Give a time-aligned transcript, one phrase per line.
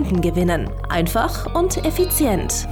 [0.00, 0.70] Kunden gewinnen.
[0.88, 2.66] Einfach und effizient.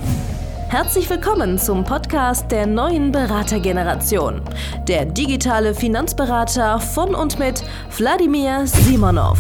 [0.71, 4.41] Herzlich willkommen zum Podcast der neuen Beratergeneration.
[4.89, 7.63] Der digitale Finanzberater von und mit
[7.99, 9.39] Wladimir Simonov.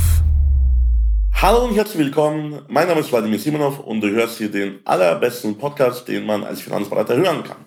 [1.32, 2.60] Hallo und herzlich willkommen.
[2.68, 6.60] Mein Name ist Wladimir Simonov und du hörst hier den allerbesten Podcast, den man als
[6.60, 7.64] Finanzberater hören kann.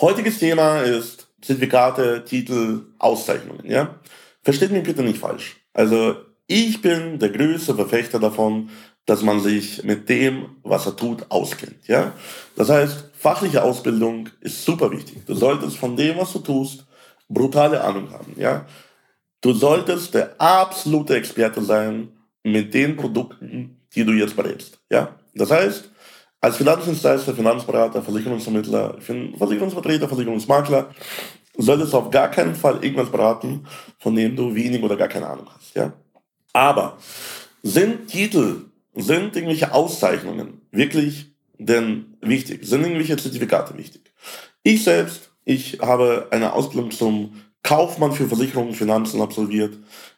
[0.00, 3.68] Heutiges Thema ist Zertifikate, Titel, Auszeichnungen.
[3.68, 3.96] Ja?
[4.44, 5.56] Versteht mich bitte nicht falsch.
[5.74, 6.14] Also
[6.52, 8.70] ich bin der größte Verfechter davon,
[9.06, 11.86] dass man sich mit dem, was er tut, auskennt.
[11.88, 12.12] Ja?
[12.56, 15.24] Das heißt, fachliche Ausbildung ist super wichtig.
[15.26, 16.86] Du solltest von dem, was du tust,
[17.28, 18.34] brutale Ahnung haben.
[18.36, 18.66] Ja?
[19.40, 22.08] Du solltest der absolute Experte sein
[22.42, 24.78] mit den Produkten, die du jetzt berätst.
[24.90, 25.16] Ja?
[25.34, 25.90] Das heißt,
[26.40, 30.90] als Finanzdienstleister, Finanzberater, Versicherungsvermittler, Versicherungsvertreter, Versicherungsmakler,
[31.56, 33.66] solltest du auf gar keinen Fall irgendwas beraten,
[33.98, 35.74] von dem du wenig oder gar keine Ahnung hast.
[35.74, 35.92] Ja?
[36.52, 36.96] Aber
[37.62, 38.69] sind Titel
[39.02, 42.60] sind irgendwelche Auszeichnungen wirklich denn wichtig?
[42.64, 44.12] Sind irgendwelche Zertifikate wichtig?
[44.62, 49.76] Ich selbst, ich habe eine Ausbildung zum Kaufmann für Versicherungen und Finanzen absolviert.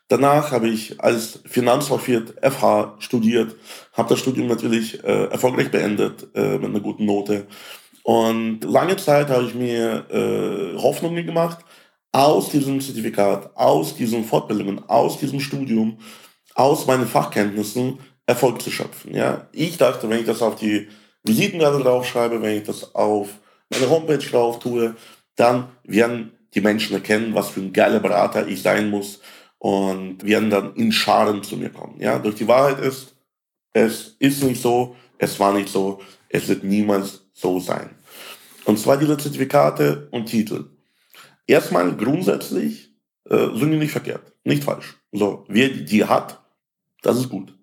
[0.08, 3.56] Danach habe ich als Finanzfachwirt FH studiert,
[3.94, 7.46] habe das Studium natürlich äh, erfolgreich beendet äh, mit einer guten Note.
[8.02, 11.58] Und lange Zeit habe ich mir äh, Hoffnungen gemacht,
[12.12, 15.98] aus diesem Zertifikat, aus diesen Fortbildungen, aus diesem Studium,
[16.54, 19.14] aus meinen Fachkenntnissen Erfolg zu schöpfen.
[19.14, 19.48] Ja?
[19.52, 20.88] Ich dachte, wenn ich das auf die
[21.24, 23.28] Visitenkarte draufschreibe, wenn ich das auf
[23.70, 24.96] meine Homepage drauf tue,
[25.36, 29.20] dann werden die Menschen erkennen, was für ein geiler Berater ich sein muss
[29.58, 32.00] und werden dann in Scharen zu mir kommen.
[32.00, 32.18] Ja?
[32.18, 33.16] Durch die Wahrheit ist,
[33.72, 37.90] es ist nicht so, es war nicht so, es wird niemals so sein.
[38.64, 40.70] Und zwar diese Zertifikate und Titel.
[41.46, 42.94] Erstmal grundsätzlich
[43.28, 44.96] äh, sind die nicht verkehrt, nicht falsch.
[45.10, 46.40] So, wer die hat,
[47.02, 47.54] das ist gut.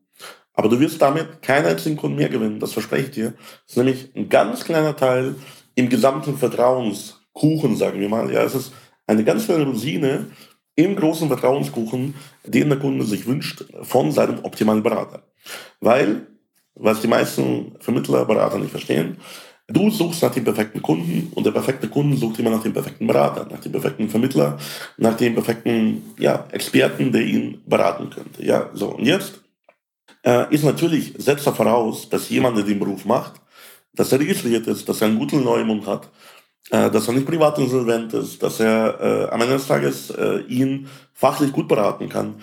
[0.53, 3.33] Aber du wirst damit keinen einzigen Kunden mehr gewinnen, das verspreche ich dir.
[3.65, 5.35] Das ist nämlich ein ganz kleiner Teil
[5.75, 8.31] im gesamten Vertrauenskuchen, sagen wir mal.
[8.31, 8.73] Ja, es ist
[9.07, 10.27] eine ganz kleine Rosine
[10.75, 12.15] im großen Vertrauenskuchen,
[12.45, 15.23] den der Kunde sich wünscht von seinem optimalen Berater.
[15.79, 16.27] Weil,
[16.75, 19.17] was die meisten Vermittler, Berater nicht verstehen,
[19.71, 23.05] Du suchst nach dem perfekten Kunden und der perfekte Kunde sucht immer nach dem perfekten
[23.05, 24.57] Berater, nach dem perfekten Vermittler,
[24.97, 28.43] nach dem perfekten ja, Experten, der ihn beraten könnte.
[28.43, 29.41] Ja, so und jetzt
[30.23, 33.41] äh, ist natürlich, setzt er voraus, dass jemand, der den Beruf macht,
[33.93, 36.09] dass er registriert ist, dass er einen guten Neumund hat,
[36.71, 40.87] äh, dass er nicht privatinsolvent ist, dass er äh, am Ende des Tages äh, ihn
[41.13, 42.35] fachlich gut beraten kann.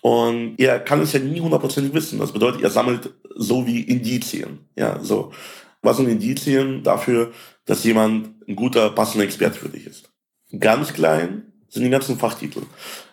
[0.00, 2.18] Und er kann es ja nie hundertprozentig wissen.
[2.18, 4.66] Das bedeutet, er sammelt so wie Indizien.
[4.76, 5.32] Ja, so.
[5.80, 7.32] Was sind Indizien dafür,
[7.66, 10.10] dass jemand ein guter, passender Experte für dich ist?
[10.58, 12.62] Ganz klein sind die ganzen Fachtitel.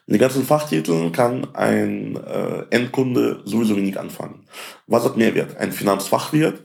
[0.09, 4.43] In den ganzen Fachtiteln kann ein äh, Endkunde sowieso wenig anfangen.
[4.87, 5.55] Was hat Mehrwert?
[5.57, 6.63] Ein Finanzfachwirt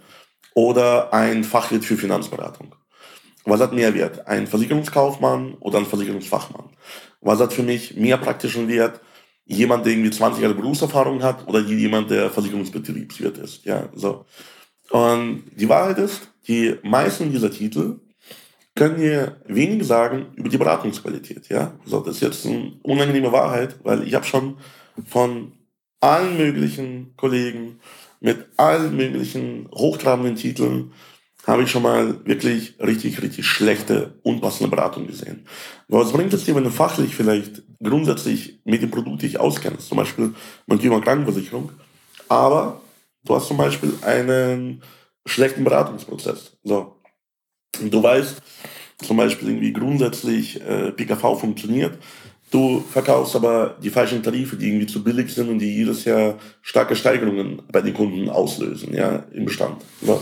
[0.54, 2.74] oder ein Fachwirt für Finanzberatung?
[3.44, 4.26] Was hat Mehrwert?
[4.26, 6.70] Ein Versicherungskaufmann oder ein Versicherungsfachmann?
[7.20, 9.02] Was hat für mich mehr praktischen Wert?
[9.44, 13.66] Jemand, der irgendwie 20 Jahre Berufserfahrung hat oder jemand, der Versicherungsbetriebswirt ist?
[13.66, 14.24] Ja, so.
[14.88, 18.00] Und die Wahrheit ist, die meisten dieser Titel
[18.74, 21.48] können wir wenig sagen über die Beratungsqualität.
[21.48, 24.58] Ja, so das ist jetzt eine unangenehme Wahrheit, weil ich habe schon
[25.06, 25.52] von
[26.00, 27.80] allen möglichen Kollegen
[28.20, 30.92] mit allen möglichen hochtrabenden Titeln
[31.46, 35.46] habe ich schon mal wirklich richtig, richtig schlechte, unpassende Beratung gesehen.
[35.88, 39.88] Was bringt es dir, wenn du fachlich vielleicht grundsätzlich mit dem Produkt dich auskennst?
[39.88, 40.34] Zum Beispiel
[40.66, 41.70] mein Thema Krankenversicherung.
[42.28, 42.80] Aber
[43.24, 44.82] du hast zum Beispiel einen
[45.26, 46.56] schlechten Beratungsprozess.
[46.62, 46.96] So.
[47.82, 48.42] Du weißt
[48.98, 51.98] zum Beispiel irgendwie grundsätzlich äh, PKV funktioniert.
[52.50, 56.38] Du verkaufst aber die falschen Tarife, die irgendwie zu billig sind und die jedes Jahr
[56.62, 59.82] starke Steigerungen bei den Kunden auslösen, ja, im Bestand.
[60.02, 60.16] Ja.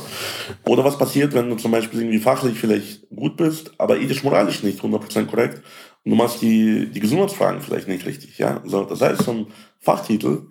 [0.64, 4.80] Oder was passiert, wenn du zum Beispiel irgendwie fachlich vielleicht gut bist, aber ethisch-moralisch nicht
[4.80, 5.62] 100% korrekt
[6.04, 8.62] und du machst die, die Gesundheitsfragen vielleicht nicht richtig, ja.
[8.64, 9.46] So, das heißt, so ein
[9.78, 10.46] Fachtitel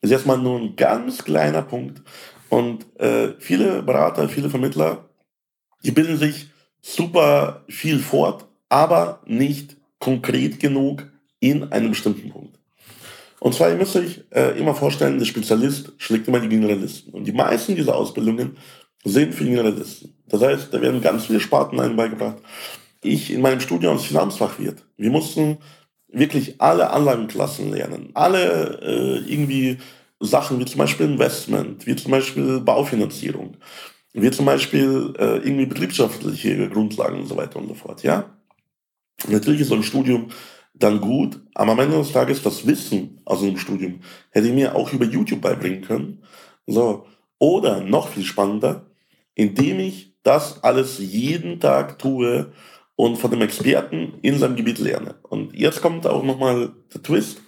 [0.00, 2.00] ist erstmal nur ein ganz kleiner Punkt
[2.48, 5.05] und äh, viele Berater, viele Vermittler,
[5.86, 6.48] die bilden sich
[6.82, 11.06] super viel fort, aber nicht konkret genug
[11.38, 12.58] in einem bestimmten Punkt.
[13.38, 17.12] Und zwar, ihr müsst euch äh, immer vorstellen, der Spezialist schlägt immer die Generalisten.
[17.12, 18.56] Und die meisten dieser Ausbildungen
[19.04, 20.12] sind für Generalisten.
[20.26, 22.38] Das heißt, da werden ganz viele Sparten einem beigebracht.
[23.02, 25.58] Ich in meinem Studium als Finanzfachwirt, wir mussten
[26.08, 28.10] wirklich alle Anlagenklassen lernen.
[28.14, 29.78] Alle äh, irgendwie
[30.18, 33.56] Sachen wie zum Beispiel Investment, wie zum Beispiel Baufinanzierung,
[34.16, 38.02] wie zum Beispiel äh, irgendwie betriebswirtschaftliche Grundlagen und so weiter und so fort.
[38.02, 38.30] Ja,
[39.28, 40.28] natürlich ist so ein Studium
[40.74, 44.74] dann gut, aber am Ende des Tages das Wissen aus einem Studium hätte ich mir
[44.74, 46.22] auch über YouTube beibringen können.
[46.66, 47.06] So.
[47.38, 48.86] Oder noch viel spannender,
[49.34, 52.52] indem ich das alles jeden Tag tue
[52.96, 55.16] und von dem Experten in seinem Gebiet lerne.
[55.22, 57.42] Und jetzt kommt auch nochmal der Twist.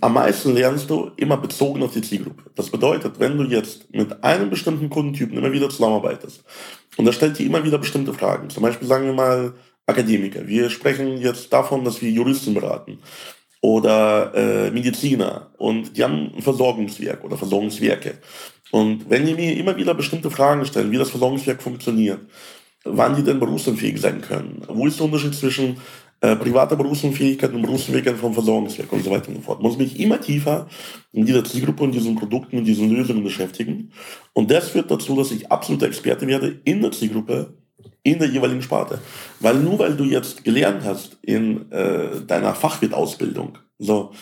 [0.00, 2.50] Am meisten lernst du immer bezogen auf die Zielgruppe.
[2.54, 6.44] Das bedeutet, wenn du jetzt mit einem bestimmten Kundentypen immer wieder zusammenarbeitest
[6.98, 9.54] und er stellt dir immer wieder bestimmte Fragen, zum Beispiel sagen wir mal
[9.86, 12.98] Akademiker, wir sprechen jetzt davon, dass wir Juristen beraten
[13.62, 18.18] oder äh, Mediziner und die haben ein Versorgungswerk oder Versorgungswerke.
[18.72, 22.20] Und wenn die mir immer wieder bestimmte Fragen stellen, wie das Versorgungswerk funktioniert,
[22.84, 25.78] wann die denn berufsunfähig sein können, wo ist der Unterschied zwischen
[26.20, 29.62] äh, private Berufsunfähigkeit und Berufsunfähigkeit vom Versorgungswerk und so weiter und so fort.
[29.62, 30.66] Muss mich immer tiefer
[31.12, 33.92] in dieser Zielgruppe und diesen Produkten und diesen Lösungen beschäftigen.
[34.32, 37.54] Und das führt dazu, dass ich absoluter Experte werde in der Zielgruppe,
[38.02, 39.00] in der jeweiligen Sparte.
[39.40, 44.12] Weil nur weil du jetzt gelernt hast in äh, deiner Fachwirtausbildung, so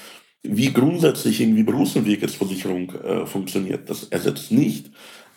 [0.43, 4.91] wie grundsätzlich irgendwie Berufsunfähigkeitsversicherung äh, funktioniert, das ersetzt nicht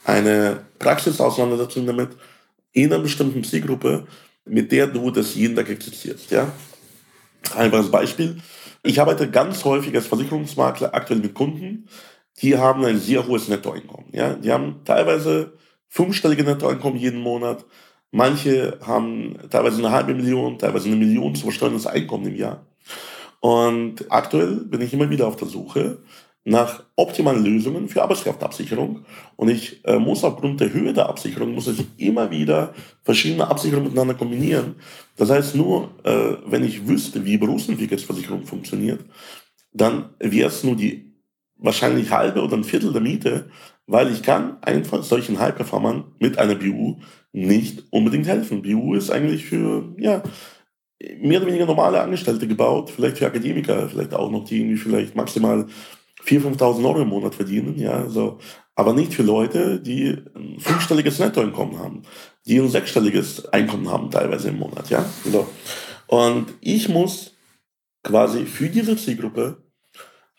[0.04, 2.10] eine Praxisauseinandersetzung damit
[2.72, 4.08] in einer bestimmten Zielgruppe
[4.50, 6.32] mit der du das jeden Tag exerzierst.
[6.32, 6.52] Ja?
[7.56, 8.38] Einfaches Beispiel.
[8.84, 11.88] Ich arbeite ganz häufig als Versicherungsmakler aktuell mit Kunden,
[12.42, 14.10] die haben ein sehr hohes Nettoeinkommen.
[14.12, 14.34] Ja?
[14.34, 15.54] Die haben teilweise
[15.88, 17.66] fünfstellige Nettoeinkommen jeden Monat.
[18.12, 22.66] Manche haben teilweise eine halbe Million, teilweise eine Million zu versteuerndes Einkommen im Jahr.
[23.40, 26.00] Und aktuell bin ich immer wieder auf der Suche
[26.48, 29.04] nach optimalen Lösungen für Arbeitskraftabsicherung.
[29.36, 32.74] Und ich äh, muss aufgrund der Höhe der Absicherung, muss ich immer wieder
[33.04, 34.76] verschiedene Absicherungen miteinander kombinieren.
[35.18, 39.04] Das heißt, nur äh, wenn ich wüsste, wie Berufsentwicklungsversicherung funktioniert,
[39.74, 41.12] dann wäre es nur die
[41.58, 43.50] wahrscheinlich halbe oder ein Viertel der Miete,
[43.86, 46.96] weil ich kann einfach solchen High-Performern mit einer BU
[47.34, 48.62] nicht unbedingt helfen.
[48.62, 50.24] BU ist eigentlich für, ja,
[51.20, 55.14] mehr oder weniger normale Angestellte gebaut, vielleicht für Akademiker, vielleicht auch noch die irgendwie vielleicht
[55.14, 55.68] maximal
[56.28, 58.40] 4.000, 5.000 Euro im Monat verdienen, ja, so.
[58.76, 62.04] Aber nicht für Leute, die ein fünfstelliges Nettoeinkommen haben,
[62.46, 65.06] die ein sechsstelliges Einkommen haben teilweise im Monat, ja.
[65.26, 65.48] So.
[66.08, 67.36] Und ich muss
[68.04, 69.64] quasi für diese Zielgruppe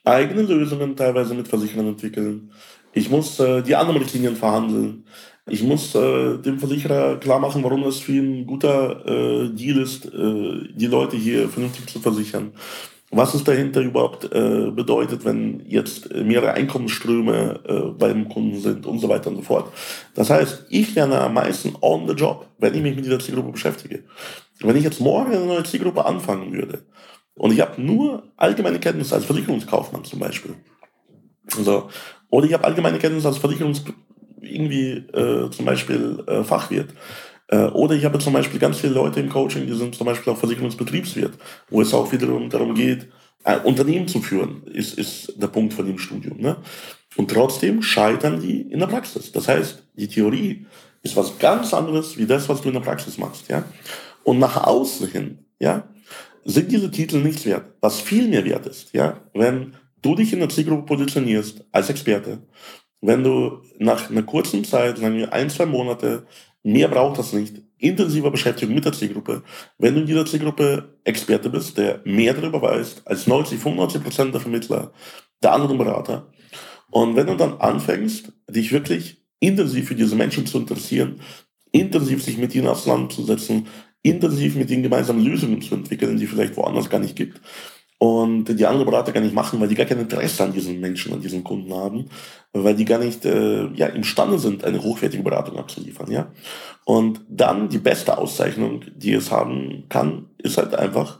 [0.04, 2.52] eigene Lösungen teilweise mit Versicherern entwickeln.
[2.92, 5.04] Ich muss äh, die anderen Richtlinien verhandeln.
[5.46, 9.78] Ich muss äh, dem Versicherer klar machen, warum das für ihn ein guter äh, Deal
[9.78, 12.52] ist, äh, die Leute hier vernünftig zu versichern
[13.10, 18.98] was es dahinter überhaupt äh, bedeutet, wenn jetzt mehrere Einkommensströme äh, beim Kunden sind und
[18.98, 19.72] so weiter und so fort.
[20.14, 23.52] Das heißt, ich lerne am meisten on the job, wenn ich mich mit dieser Zielgruppe
[23.52, 24.04] beschäftige.
[24.60, 26.84] Wenn ich jetzt morgen eine neue Zielgruppe anfangen würde
[27.34, 30.54] und ich habe nur allgemeine Kenntnisse als Versicherungskaufmann zum Beispiel,
[31.56, 31.88] also,
[32.28, 33.84] oder ich habe allgemeine Kenntnisse als Versicherungs
[34.40, 36.90] irgendwie äh, zum Beispiel äh, Fachwirt,
[37.50, 40.36] oder ich habe zum Beispiel ganz viele Leute im Coaching, die sind zum Beispiel auch
[40.36, 41.32] Versicherungsbetriebswirt,
[41.70, 43.08] wo es auch wiederum darum geht,
[43.44, 46.38] ein Unternehmen zu führen, ist, ist der Punkt von dem Studium.
[46.40, 46.56] Ne?
[47.16, 49.32] Und trotzdem scheitern die in der Praxis.
[49.32, 50.66] Das heißt, die Theorie
[51.02, 53.48] ist was ganz anderes wie das, was du in der Praxis machst.
[53.48, 53.64] Ja?
[54.24, 55.88] Und nach außen hin ja,
[56.44, 57.64] sind diese Titel nichts wert.
[57.80, 62.38] Was viel mehr wert ist, ja, wenn du dich in der Zielgruppe positionierst als Experte,
[63.00, 66.26] wenn du nach einer kurzen Zeit, sagen wir ein, zwei Monate,
[66.62, 67.62] Mehr braucht das nicht.
[67.78, 69.42] Intensiver Beschäftigung mit der Zielgruppe.
[69.78, 74.34] Wenn du in dieser Zielgruppe Experte bist, der mehr darüber weiß als 90, 95 Prozent
[74.34, 74.92] der Vermittler,
[75.42, 76.30] der anderen Berater.
[76.90, 81.20] Und wenn du dann anfängst, dich wirklich intensiv für diese Menschen zu interessieren,
[81.70, 83.66] intensiv sich mit ihnen auseinanderzusetzen,
[84.02, 87.40] intensiv mit ihnen gemeinsam Lösungen zu entwickeln, die vielleicht woanders gar nicht gibt,
[87.98, 91.12] und die anderen Berater gar nicht machen, weil die gar kein Interesse an diesen Menschen,
[91.12, 92.06] an diesen Kunden haben,
[92.52, 96.10] weil die gar nicht äh, ja, imstande sind, eine hochwertige Beratung abzuliefern.
[96.10, 96.30] Ja?
[96.84, 101.18] Und dann die beste Auszeichnung, die es haben kann, ist halt einfach,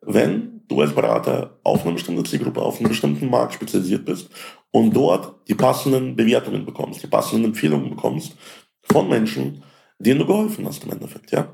[0.00, 4.30] wenn du als Berater auf eine bestimmte Zielgruppe, auf einen bestimmten Markt spezialisiert bist
[4.70, 8.34] und dort die passenden Bewertungen bekommst, die passenden Empfehlungen bekommst
[8.82, 9.62] von Menschen,
[9.98, 11.32] denen du geholfen hast im Endeffekt.
[11.32, 11.52] Ja?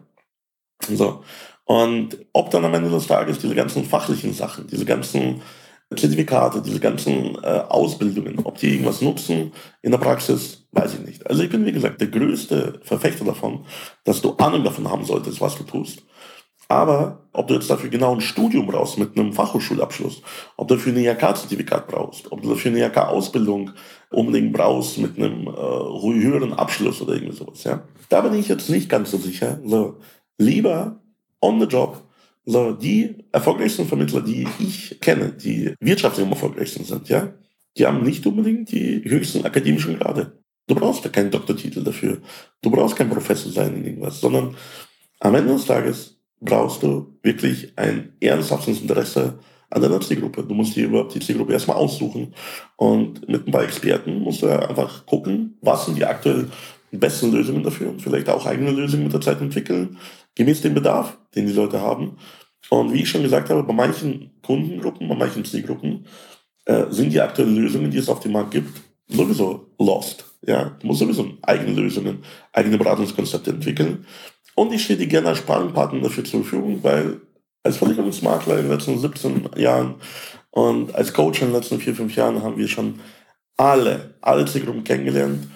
[0.89, 1.23] So.
[1.65, 5.41] Und ob dann am Ende des Tages diese ganzen fachlichen Sachen, diese ganzen
[5.95, 11.27] Zertifikate, diese ganzen äh, Ausbildungen, ob die irgendwas nutzen in der Praxis, weiß ich nicht.
[11.27, 13.65] Also ich bin, wie gesagt, der größte Verfechter davon,
[14.05, 16.05] dass du Ahnung davon haben solltest, was du tust.
[16.69, 20.23] Aber ob du jetzt dafür genau ein Studium brauchst mit einem Fachhochschulabschluss,
[20.57, 23.73] ob du dafür ein IHK-Zertifikat brauchst, ob du dafür eine IHK-Ausbildung
[24.11, 27.83] unbedingt brauchst mit einem äh, höheren Abschluss oder irgendwie sowas, ja.
[28.09, 29.59] Da bin ich jetzt nicht ganz so sicher.
[29.65, 29.97] So,
[30.41, 31.01] lieber
[31.41, 32.03] on the job,
[32.47, 37.33] so, die erfolgreichsten Vermittler, die ich kenne, die wirtschaftlich am erfolgreichsten sind, ja,
[37.77, 40.33] die haben nicht unbedingt die höchsten akademischen Grade.
[40.67, 42.19] Du brauchst ja keinen Doktortitel dafür.
[42.63, 44.57] Du brauchst kein Professor sein in irgendwas, sondern
[45.21, 50.43] am Ende des Tages brauchst du wirklich ein ernsthaftes Interesse an deiner Zielgruppe.
[50.43, 52.35] Du musst dir überhaupt die Zielgruppe erstmal aussuchen.
[52.77, 56.47] Und mit ein paar Experten musst du einfach gucken, was sind die aktuell
[56.99, 59.99] besten Lösungen dafür und vielleicht auch eigene Lösungen mit der Zeit entwickeln,
[60.35, 62.17] gemäß dem Bedarf, den die Leute haben.
[62.69, 66.07] Und wie ich schon gesagt habe, bei manchen Kundengruppen, bei manchen Zielgruppen
[66.67, 70.25] äh, sind die aktuellen Lösungen, die es auf dem Markt gibt, sowieso lost.
[70.47, 72.23] Ja, du musst sowieso eigene Lösungen,
[72.53, 74.07] eigene Beratungskonzepte entwickeln.
[74.55, 77.21] Und ich stehe dir gerne als Sparringpartner dafür zur Verfügung, weil
[77.63, 79.97] als Versicherungsmakler in den letzten 17 Jahren
[80.51, 83.01] und als Coach in den letzten 4, 5 Jahren haben wir schon
[83.57, 85.47] alle, alle Zielgruppen kennengelernt.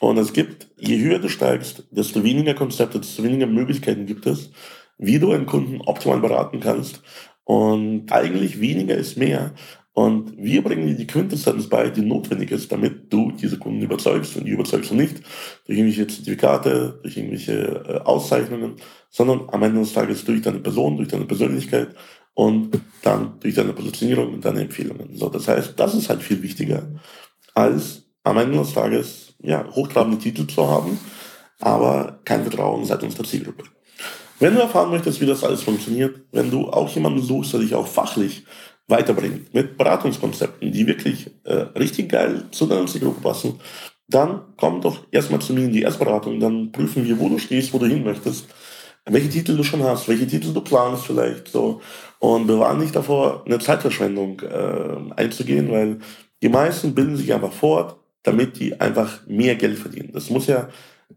[0.00, 4.50] Und es gibt, je höher du steigst, desto weniger Konzepte, desto weniger Möglichkeiten gibt es,
[4.98, 7.02] wie du einen Kunden optimal beraten kannst.
[7.44, 9.54] Und eigentlich weniger ist mehr.
[9.92, 14.36] Und wir bringen dir die Quintessenz bei, die notwendig ist, damit du diese Kunden überzeugst.
[14.36, 15.22] Und die überzeugst du nicht
[15.66, 18.74] durch irgendwelche Zertifikate, durch irgendwelche äh, Auszeichnungen,
[19.08, 21.94] sondern am Ende des Tages durch deine Person, durch deine Persönlichkeit
[22.34, 25.14] und dann durch deine Positionierung und deine Empfehlungen.
[25.14, 26.90] So, das heißt, das ist halt viel wichtiger,
[27.54, 30.98] als am Ende des Tages ja, hochtrabende Titel zu haben,
[31.60, 33.64] aber kein Vertrauen seitens der Zielgruppe.
[34.40, 37.74] Wenn du erfahren möchtest, wie das alles funktioniert, wenn du auch jemanden suchst, der dich
[37.74, 38.44] auch fachlich
[38.88, 43.60] weiterbringt, mit Beratungskonzepten, die wirklich äh, richtig geil zu deiner Zielgruppe passen,
[44.08, 47.72] dann komm doch erstmal zu mir in die Erstberatung, dann prüfen wir, wo du stehst,
[47.72, 48.46] wo du hin möchtest,
[49.06, 51.80] welche Titel du schon hast, welche Titel du planst vielleicht, so.
[52.18, 55.98] Und bewahr nicht davor, eine Zeitverschwendung äh, einzugehen, weil
[56.42, 60.10] die meisten bilden sich einfach fort, damit die einfach mehr Geld verdienen.
[60.12, 60.68] Das muss ja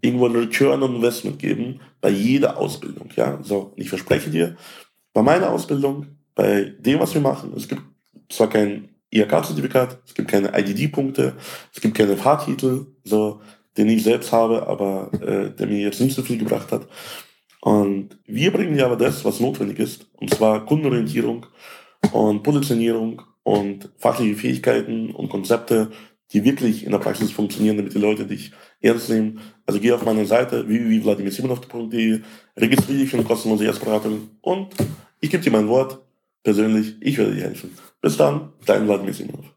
[0.02, 3.40] irgendwo ein Return on Investment geben bei jeder Ausbildung, ja.
[3.42, 4.56] So, ich verspreche dir,
[5.14, 7.54] bei meiner Ausbildung bei dem, was wir machen.
[7.58, 7.82] Es gibt
[8.30, 11.34] zwar kein IHK-Zertifikat, es gibt keine IDD-Punkte,
[11.74, 13.42] es gibt keine Fahrtitel, so,
[13.78, 16.88] den ich selbst habe, aber äh, der mir jetzt nicht so viel gebracht hat.
[17.62, 21.48] Und wir bringen dir aber das, was notwendig ist, und zwar Kundenorientierung
[22.12, 25.90] und Positionierung und fachliche Fähigkeiten und Konzepte,
[26.34, 29.39] die wirklich in der Praxis funktionieren, damit die Leute dich ernst nehmen.
[29.65, 32.22] Also geh auf meine Seite www.vladimirsimonov.de,
[32.57, 34.75] registriere dich für eine kostenlose Erstberatung und
[35.19, 36.00] ich gebe dir mein Wort,
[36.43, 37.72] persönlich, ich werde dir helfen.
[38.01, 39.57] Bis dann, dein Vladimir Simonov.